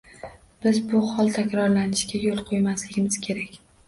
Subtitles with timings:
[0.65, 3.61] Biz bu hol takrorlanishiga yo‘l qo‘ymasligimiz kerak